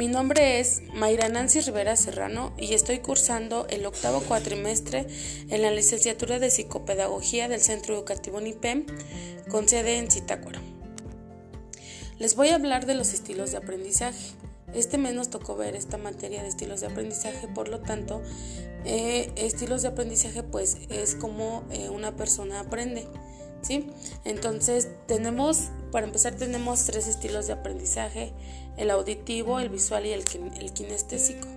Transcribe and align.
Mi 0.00 0.08
nombre 0.08 0.60
es 0.60 0.80
Mayra 0.94 1.28
Nancy 1.28 1.60
Rivera 1.60 1.94
Serrano 1.94 2.54
y 2.56 2.72
estoy 2.72 3.00
cursando 3.00 3.66
el 3.68 3.84
octavo 3.84 4.22
cuatrimestre 4.26 5.06
en 5.50 5.60
la 5.60 5.70
licenciatura 5.72 6.38
de 6.38 6.50
Psicopedagogía 6.50 7.48
del 7.48 7.60
Centro 7.60 7.92
Educativo 7.92 8.40
NIPEM 8.40 8.86
con 9.50 9.68
sede 9.68 9.98
en 9.98 10.10
Zitácuaro. 10.10 10.58
Les 12.18 12.34
voy 12.34 12.48
a 12.48 12.54
hablar 12.54 12.86
de 12.86 12.94
los 12.94 13.12
estilos 13.12 13.50
de 13.50 13.58
aprendizaje. 13.58 14.32
Este 14.72 14.96
mes 14.96 15.12
nos 15.12 15.28
tocó 15.28 15.54
ver 15.54 15.76
esta 15.76 15.98
materia 15.98 16.42
de 16.42 16.48
estilos 16.48 16.80
de 16.80 16.86
aprendizaje, 16.86 17.46
por 17.46 17.68
lo 17.68 17.80
tanto, 17.80 18.22
eh, 18.86 19.30
estilos 19.36 19.82
de 19.82 19.88
aprendizaje 19.88 20.42
pues 20.42 20.78
es 20.88 21.14
como 21.14 21.64
eh, 21.70 21.90
una 21.90 22.16
persona 22.16 22.60
aprende. 22.60 23.06
¿sí? 23.62 23.86
Entonces 24.24 24.88
tenemos, 25.06 25.70
para 25.92 26.06
empezar 26.06 26.34
tenemos 26.34 26.84
tres 26.84 27.06
estilos 27.06 27.46
de 27.46 27.54
aprendizaje, 27.54 28.32
el 28.76 28.90
auditivo, 28.90 29.60
el 29.60 29.68
visual 29.68 30.06
y 30.06 30.12
el, 30.12 30.24
el 30.58 30.72
kinestésico. 30.72 31.48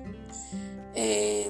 Eh, 0.95 1.47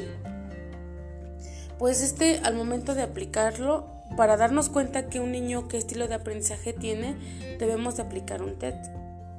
pues 1.77 2.01
este 2.01 2.39
al 2.39 2.55
momento 2.55 2.95
de 2.95 3.01
aplicarlo, 3.01 3.87
para 4.15 4.37
darnos 4.37 4.69
cuenta 4.69 5.09
que 5.09 5.19
un 5.19 5.31
niño 5.31 5.67
qué 5.67 5.77
estilo 5.77 6.07
de 6.07 6.15
aprendizaje 6.15 6.73
tiene, 6.73 7.15
debemos 7.59 7.97
de 7.97 8.03
aplicar 8.03 8.41
un 8.41 8.57
TED. 8.57 8.75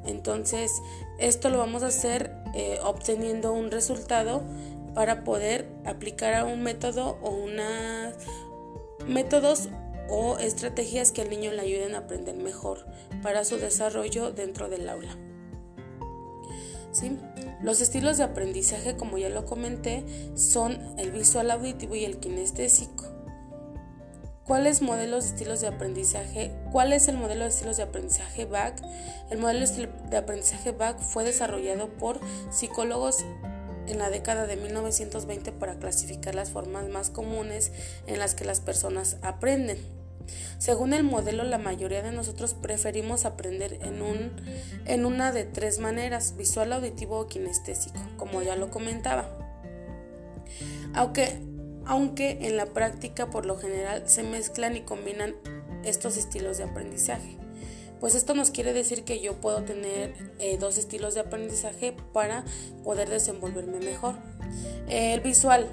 Entonces, 0.04 0.72
esto 1.18 1.48
lo 1.48 1.58
vamos 1.58 1.82
a 1.82 1.86
hacer 1.86 2.34
eh, 2.54 2.78
obteniendo 2.82 3.52
un 3.52 3.70
resultado 3.70 4.42
para 4.94 5.24
poder 5.24 5.68
aplicar 5.84 6.34
a 6.34 6.44
un 6.44 6.62
método 6.62 7.18
o 7.22 7.30
unas 7.30 8.14
métodos 9.06 9.68
o 10.08 10.38
estrategias 10.38 11.12
que 11.12 11.22
al 11.22 11.30
niño 11.30 11.50
le 11.52 11.62
ayuden 11.62 11.94
a 11.94 11.98
aprender 11.98 12.36
mejor 12.36 12.86
para 13.22 13.44
su 13.44 13.56
desarrollo 13.56 14.32
dentro 14.32 14.68
del 14.68 14.88
aula. 14.88 15.16
Los 17.62 17.80
estilos 17.80 18.18
de 18.18 18.24
aprendizaje, 18.24 18.96
como 18.96 19.18
ya 19.18 19.28
lo 19.28 19.46
comenté, 19.46 20.04
son 20.36 20.78
el 20.98 21.10
visual 21.10 21.50
auditivo 21.50 21.94
y 21.94 22.04
el 22.04 22.18
kinestésico. 22.18 23.04
¿Cuáles 24.44 24.82
modelos 24.82 25.24
de 25.24 25.30
estilos 25.30 25.60
de 25.62 25.68
aprendizaje? 25.68 26.52
¿Cuál 26.70 26.92
es 26.92 27.08
el 27.08 27.16
modelo 27.16 27.44
de 27.44 27.50
estilos 27.50 27.78
de 27.78 27.84
aprendizaje 27.84 28.44
BAC? 28.44 28.82
El 29.30 29.38
modelo 29.38 29.66
de 30.10 30.16
aprendizaje 30.16 30.72
BAC 30.72 30.98
fue 30.98 31.24
desarrollado 31.24 31.88
por 31.88 32.20
psicólogos 32.50 33.24
en 33.86 33.98
la 33.98 34.10
década 34.10 34.46
de 34.46 34.56
1920 34.56 35.52
para 35.52 35.78
clasificar 35.78 36.34
las 36.34 36.50
formas 36.50 36.88
más 36.88 37.08
comunes 37.10 37.72
en 38.06 38.18
las 38.18 38.34
que 38.34 38.44
las 38.44 38.60
personas 38.60 39.16
aprenden. 39.22 40.03
Según 40.58 40.94
el 40.94 41.04
modelo, 41.04 41.44
la 41.44 41.58
mayoría 41.58 42.02
de 42.02 42.12
nosotros 42.12 42.54
preferimos 42.54 43.24
aprender 43.24 43.78
en, 43.82 44.02
un, 44.02 44.32
en 44.86 45.04
una 45.04 45.32
de 45.32 45.44
tres 45.44 45.78
maneras, 45.78 46.36
visual, 46.36 46.72
auditivo 46.72 47.20
o 47.20 47.26
kinestésico, 47.26 47.98
como 48.16 48.42
ya 48.42 48.56
lo 48.56 48.70
comentaba. 48.70 49.28
Aunque, 50.94 51.40
aunque 51.86 52.38
en 52.42 52.56
la 52.56 52.66
práctica 52.66 53.30
por 53.30 53.46
lo 53.46 53.56
general 53.56 54.08
se 54.08 54.22
mezclan 54.22 54.76
y 54.76 54.82
combinan 54.82 55.34
estos 55.84 56.16
estilos 56.16 56.58
de 56.58 56.64
aprendizaje. 56.64 57.36
Pues 58.00 58.14
esto 58.14 58.34
nos 58.34 58.50
quiere 58.50 58.72
decir 58.72 59.04
que 59.04 59.20
yo 59.20 59.40
puedo 59.40 59.62
tener 59.62 60.14
eh, 60.38 60.58
dos 60.58 60.76
estilos 60.78 61.14
de 61.14 61.20
aprendizaje 61.20 61.96
para 62.12 62.44
poder 62.82 63.08
desenvolverme 63.08 63.78
mejor. 63.80 64.16
el 64.88 65.20
visual. 65.20 65.66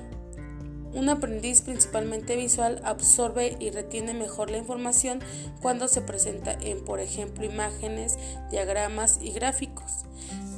Un 0.94 1.10
aprendiz 1.10 1.62
principalmente 1.62 2.36
visual 2.36 2.82
absorbe 2.84 3.56
y 3.60 3.70
retiene 3.70 4.14
mejor 4.14 4.52
la 4.52 4.58
información 4.58 5.20
cuando 5.62 5.88
se 5.88 6.02
presenta 6.02 6.54
en, 6.54 6.84
por 6.84 7.00
ejemplo, 7.00 7.46
imágenes, 7.46 8.18
diagramas 8.50 9.20
y 9.22 9.32
gráficos. 9.32 10.06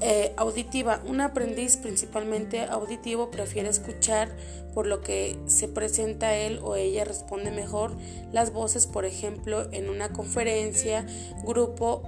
Eh, 0.02 0.34
auditiva. 0.36 1.02
Un 1.08 1.22
aprendiz 1.22 1.78
principalmente 1.78 2.64
auditivo 2.64 3.32
prefiere 3.32 3.70
escuchar 3.70 4.36
por 4.74 4.86
lo 4.86 5.02
que 5.02 5.40
se 5.46 5.68
presenta 5.68 6.36
él 6.36 6.60
o 6.62 6.76
ella 6.76 7.06
responde 7.06 7.52
mejor 7.52 7.96
las 8.32 8.52
voces, 8.52 8.86
por 8.86 9.06
ejemplo, 9.06 9.72
en 9.72 9.90
una 9.90 10.10
conferencia, 10.10 11.06
grupo 11.46 12.04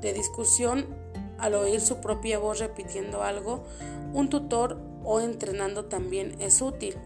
de 0.00 0.12
discusión, 0.14 0.86
al 1.38 1.54
oír 1.54 1.80
su 1.80 1.96
propia 2.00 2.38
voz 2.38 2.60
repitiendo 2.60 3.22
algo, 3.22 3.64
un 4.14 4.30
tutor 4.30 4.80
o 5.06 5.20
entrenando 5.20 5.86
también 5.86 6.36
es 6.40 6.60
útil. 6.60 6.96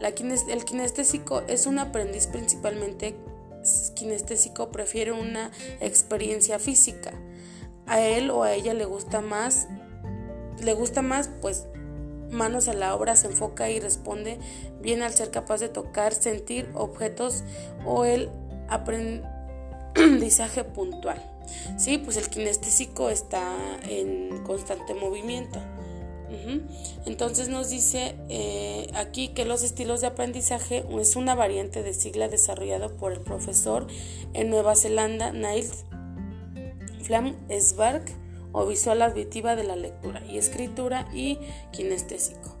el 0.00 0.64
kinestésico 0.64 1.42
es 1.48 1.66
un 1.66 1.78
aprendiz 1.78 2.26
principalmente 2.28 3.16
kinestésico, 3.94 4.70
prefiere 4.70 5.12
una 5.12 5.50
experiencia 5.80 6.58
física 6.58 7.12
a 7.86 8.00
él 8.00 8.30
o 8.30 8.44
a 8.44 8.54
ella 8.54 8.72
le 8.72 8.84
gusta 8.84 9.20
más, 9.20 9.68
le 10.62 10.72
gusta 10.74 11.02
más, 11.02 11.28
pues 11.42 11.66
manos 12.30 12.68
a 12.68 12.72
la 12.72 12.94
obra, 12.94 13.16
se 13.16 13.26
enfoca 13.26 13.68
y 13.68 13.80
responde 13.80 14.38
bien 14.80 15.02
al 15.02 15.12
ser 15.12 15.30
capaz 15.30 15.58
de 15.58 15.68
tocar, 15.68 16.14
sentir 16.14 16.70
objetos 16.74 17.42
o 17.84 18.04
el 18.04 18.30
aprendizaje 18.68 20.62
puntual. 20.64 21.20
Sí, 21.76 21.98
pues 21.98 22.16
el 22.16 22.28
kinestésico 22.28 23.10
está 23.10 23.52
en 23.82 24.44
constante 24.44 24.94
movimiento. 24.94 25.60
Entonces 27.06 27.48
nos 27.48 27.70
dice 27.70 28.14
eh, 28.28 28.88
aquí 28.94 29.28
que 29.28 29.44
los 29.44 29.62
estilos 29.62 30.00
de 30.00 30.06
aprendizaje 30.08 30.84
es 31.00 31.16
una 31.16 31.34
variante 31.34 31.82
de 31.82 31.92
sigla 31.92 32.28
desarrollado 32.28 32.96
por 32.96 33.12
el 33.12 33.20
profesor 33.20 33.86
en 34.32 34.50
Nueva 34.50 34.76
Zelanda, 34.76 35.32
Niles 35.32 35.84
Flam 37.02 37.34
Sbark 37.50 38.12
o 38.52 38.66
visual 38.66 39.02
auditiva 39.02 39.56
de 39.56 39.64
la 39.64 39.76
lectura 39.76 40.22
y 40.26 40.38
escritura 40.38 41.08
y 41.12 41.38
kinestésico. 41.72 42.56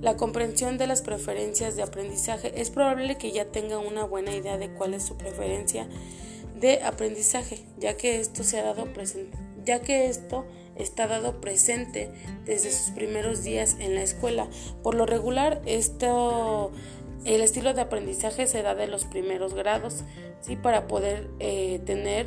La 0.00 0.16
comprensión 0.16 0.78
de 0.78 0.88
las 0.88 1.00
preferencias 1.02 1.76
de 1.76 1.82
aprendizaje 1.82 2.60
es 2.60 2.70
probable 2.70 3.18
que 3.18 3.30
ya 3.30 3.44
tenga 3.46 3.78
una 3.78 4.04
buena 4.04 4.34
idea 4.34 4.58
de 4.58 4.72
cuál 4.72 4.94
es 4.94 5.04
su 5.04 5.16
preferencia 5.16 5.88
de 6.58 6.82
aprendizaje, 6.82 7.64
ya 7.78 7.96
que 7.96 8.20
esto 8.20 8.42
se 8.42 8.58
ha 8.58 8.64
dado 8.64 8.92
presente, 8.92 9.38
ya 9.64 9.80
que 9.80 10.06
esto 10.06 10.44
está 10.76 11.06
dado 11.06 11.40
presente 11.40 12.10
desde 12.44 12.70
sus 12.70 12.90
primeros 12.90 13.42
días 13.44 13.76
en 13.78 13.94
la 13.94 14.02
escuela. 14.02 14.48
Por 14.82 14.94
lo 14.94 15.06
regular, 15.06 15.60
esto 15.66 16.72
el 17.24 17.40
estilo 17.40 17.72
de 17.72 17.82
aprendizaje 17.82 18.46
se 18.46 18.62
da 18.62 18.74
de 18.74 18.88
los 18.88 19.04
primeros 19.04 19.54
grados, 19.54 20.02
¿sí? 20.40 20.56
para 20.56 20.88
poder 20.88 21.28
eh, 21.38 21.80
tener 21.84 22.26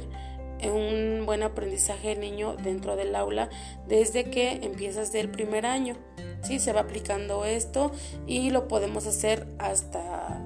un 0.64 1.26
buen 1.26 1.44
aprendizaje 1.44 2.10
del 2.10 2.22
niño 2.22 2.56
dentro 2.56 2.96
del 2.96 3.14
aula 3.16 3.50
desde 3.88 4.30
que 4.30 4.52
empiezas 4.64 5.12
del 5.12 5.30
primer 5.30 5.66
año. 5.66 5.98
¿sí? 6.44 6.60
Se 6.60 6.72
va 6.72 6.82
aplicando 6.82 7.46
esto 7.46 7.92
y 8.26 8.52
lo 8.52 8.68
podemos 8.68 9.06
hacer 9.06 9.48
hasta 9.58 10.42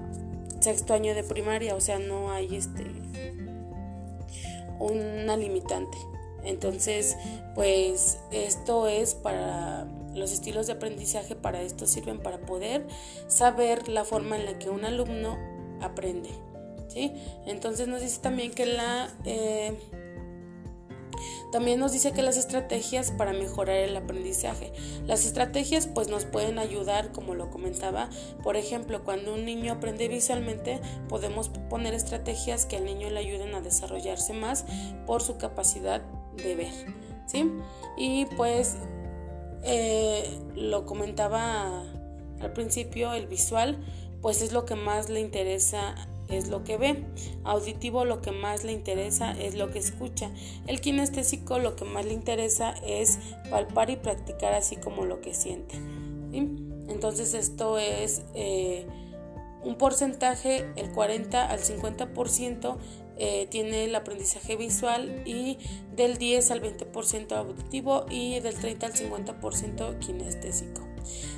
sexto 0.60 0.94
año 0.94 1.14
de 1.14 1.24
primaria, 1.24 1.74
o 1.74 1.80
sea, 1.80 1.98
no 1.98 2.32
hay 2.32 2.56
este 2.56 2.84
una 4.78 5.36
limitante. 5.36 5.96
Entonces, 6.44 7.16
pues 7.54 8.18
esto 8.30 8.88
es 8.88 9.14
para 9.14 9.86
los 10.14 10.32
estilos 10.32 10.66
de 10.66 10.74
aprendizaje, 10.74 11.36
para 11.36 11.62
esto 11.62 11.86
sirven 11.86 12.18
para 12.20 12.38
poder 12.40 12.86
saber 13.28 13.88
la 13.88 14.04
forma 14.04 14.36
en 14.36 14.46
la 14.46 14.58
que 14.58 14.70
un 14.70 14.84
alumno 14.84 15.38
aprende. 15.80 16.30
¿sí? 16.88 17.12
Entonces 17.46 17.88
nos 17.88 18.00
dice 18.00 18.20
también 18.20 18.52
que 18.52 18.66
la... 18.66 19.08
Eh, 19.24 19.76
también 21.52 21.80
nos 21.80 21.92
dice 21.92 22.12
que 22.12 22.22
las 22.22 22.36
estrategias 22.36 23.10
para 23.10 23.32
mejorar 23.32 23.76
el 23.76 23.96
aprendizaje. 23.96 24.72
Las 25.06 25.26
estrategias 25.26 25.88
pues 25.88 26.08
nos 26.08 26.24
pueden 26.24 26.58
ayudar, 26.60 27.10
como 27.10 27.34
lo 27.34 27.50
comentaba, 27.50 28.08
por 28.44 28.56
ejemplo, 28.56 29.02
cuando 29.02 29.34
un 29.34 29.44
niño 29.44 29.72
aprende 29.72 30.06
visualmente, 30.06 30.80
podemos 31.08 31.48
poner 31.68 31.92
estrategias 31.92 32.66
que 32.66 32.76
al 32.76 32.84
niño 32.84 33.10
le 33.10 33.18
ayuden 33.18 33.54
a 33.54 33.60
desarrollarse 33.60 34.32
más 34.32 34.64
por 35.06 35.22
su 35.22 35.38
capacidad 35.38 36.02
de 36.42 36.54
ver. 36.54 36.72
¿sí? 37.26 37.50
Y 37.96 38.26
pues 38.36 38.76
eh, 39.62 40.38
lo 40.54 40.86
comentaba 40.86 41.84
al 42.40 42.52
principio, 42.52 43.12
el 43.12 43.26
visual, 43.26 43.78
pues 44.22 44.42
es 44.42 44.52
lo 44.52 44.64
que 44.64 44.74
más 44.74 45.08
le 45.08 45.20
interesa 45.20 45.94
es 46.30 46.48
lo 46.48 46.64
que 46.64 46.76
ve. 46.76 47.04
Auditivo 47.44 48.04
lo 48.04 48.22
que 48.22 48.30
más 48.30 48.64
le 48.64 48.72
interesa 48.72 49.32
es 49.32 49.54
lo 49.54 49.70
que 49.70 49.78
escucha. 49.78 50.30
El 50.66 50.80
kinestésico 50.80 51.58
lo 51.58 51.76
que 51.76 51.84
más 51.84 52.04
le 52.04 52.12
interesa 52.12 52.74
es 52.86 53.18
palpar 53.50 53.90
y 53.90 53.96
practicar 53.96 54.54
así 54.54 54.76
como 54.76 55.04
lo 55.04 55.20
que 55.20 55.34
siente. 55.34 55.76
Entonces 56.32 57.34
esto 57.34 57.78
es 57.78 58.22
eh, 58.34 58.86
un 59.62 59.76
porcentaje, 59.76 60.70
el 60.76 60.90
40 60.92 61.46
al 61.46 61.60
50% 61.60 62.76
eh, 63.22 63.46
tiene 63.50 63.84
el 63.84 63.94
aprendizaje 63.94 64.56
visual 64.56 65.22
y 65.26 65.58
del 65.94 66.16
10 66.16 66.52
al 66.52 66.62
20% 66.62 67.32
auditivo 67.32 68.06
y 68.08 68.40
del 68.40 68.54
30 68.54 68.86
al 68.86 68.92
50% 68.94 69.98
kinestésico. 69.98 70.80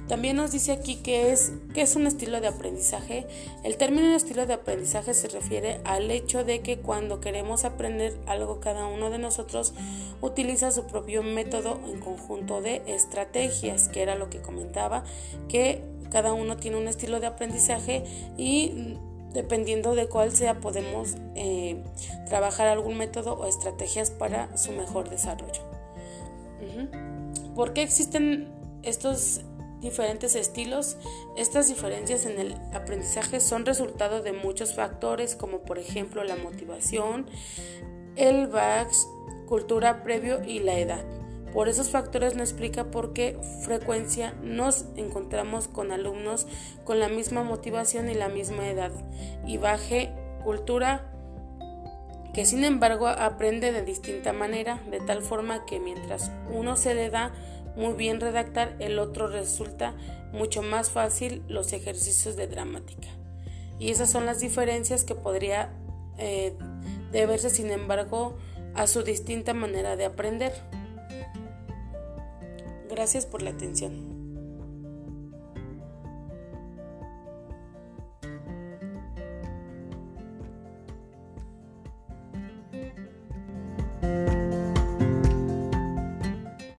También 0.07 0.37
nos 0.37 0.53
dice 0.53 0.71
aquí 0.71 0.97
que 0.97 1.33
es, 1.33 1.53
que 1.75 1.83
es 1.83 1.97
un 1.97 2.07
estilo 2.07 2.41
de 2.41 2.47
aprendizaje. 2.47 3.27
El 3.65 3.77
término 3.79 4.15
estilo 4.15 4.47
de 4.47 4.55
aprendizaje 4.55 5.13
se 5.13 5.27
refiere 5.27 5.81
al 5.85 6.09
hecho 6.13 6.45
de 6.45 6.61
que 6.61 6.79
cuando 6.79 7.21
queremos 7.21 7.65
aprender 7.65 8.17
algo 8.27 8.61
cada 8.61 8.87
uno 8.87 9.11
de 9.11 9.19
nosotros 9.19 9.75
utiliza 10.21 10.71
su 10.71 10.87
propio 10.87 11.25
método 11.25 11.81
en 11.89 11.99
conjunto 11.99 12.61
de 12.61 12.83
estrategias, 12.87 13.89
que 13.89 14.03
era 14.03 14.15
lo 14.15 14.31
que 14.31 14.41
comentaba, 14.41 15.03
que 15.49 15.83
cada 16.13 16.33
uno 16.33 16.59
tiene 16.59 16.77
un 16.77 16.87
estilo 16.87 17.19
de 17.19 17.27
aprendizaje 17.27 18.05
y 18.37 18.99
dependiendo 19.33 19.95
de 19.95 20.09
cuál 20.09 20.33
sea 20.33 20.61
podemos 20.61 21.17
eh, 21.35 21.83
trabajar 22.29 22.69
algún 22.69 22.97
método 22.97 23.35
o 23.35 23.47
estrategias 23.47 24.11
para 24.11 24.57
su 24.57 24.73
mejor 24.73 25.09
desarrollo. 25.11 25.63
¿Por 27.55 27.73
qué 27.75 27.83
existen 27.83 28.49
estos 28.83 29.43
diferentes 29.83 30.37
estilos. 30.37 30.97
Estas 31.37 31.69
diferencias 31.69 32.25
en 32.25 32.39
el 32.39 32.55
aprendizaje 32.73 33.41
son 33.41 33.67
resultado 33.67 34.23
de 34.23 34.33
muchos 34.33 34.75
factores 34.75 35.35
como 35.35 35.59
por 35.63 35.79
ejemplo 35.79 36.25
la 36.25 36.37
motivación, 36.37 37.27
el 38.17 38.47
back, 38.47 38.91
cultura 39.47 40.03
previo 40.03 40.43
y 40.45 40.61
la 40.61 40.79
edad. 40.79 41.05
Por 41.53 41.69
esos 41.69 41.91
factores 41.91 42.35
nos 42.35 42.51
explica 42.51 42.85
por 42.85 43.13
qué 43.13 43.39
frecuencia 43.63 44.35
nos 44.43 44.87
encontramos 44.97 45.69
con 45.69 45.93
alumnos 45.93 46.47
con 46.85 46.99
la 46.99 47.09
misma 47.09 47.43
motivación 47.43 48.09
y 48.09 48.15
la 48.15 48.29
misma 48.29 48.69
edad 48.69 48.93
y 49.47 49.59
baje 49.59 50.13
cultura 50.45 51.09
que 52.33 52.47
sin 52.47 52.65
embargo 52.65 53.09
aprende 53.09 53.73
de 53.73 53.83
distinta 53.83 54.33
manera, 54.33 54.81
de 54.91 55.01
tal 55.01 55.23
forma 55.23 55.67
que 55.67 55.79
mientras 55.81 56.31
uno 56.51 56.77
se 56.77 56.95
le 56.95 57.11
da 57.11 57.35
muy 57.77 57.93
bien 57.95 58.21
redactar, 58.21 58.75
el 58.79 58.99
otro 58.99 59.29
resulta 59.29 59.95
mucho 60.33 60.63
más 60.63 60.91
fácil 60.91 61.43
los 61.49 61.73
ejercicios 61.73 62.37
de 62.37 62.47
dramática. 62.47 63.09
Y 63.79 63.91
esas 63.91 64.11
son 64.11 64.27
las 64.27 64.41
diferencias 64.41 65.05
que 65.05 65.15
podría 65.15 65.75
eh, 66.19 66.55
deberse, 67.11 67.51
sin 67.51 67.71
embargo, 67.71 68.37
a 68.75 68.87
su 68.87 69.03
distinta 69.03 69.53
manera 69.55 69.97
de 69.97 70.07
aprender. 70.07 70.53
Gracias 73.03 73.27
por 73.27 73.43
la 73.43 73.51
atención. 73.51 74.12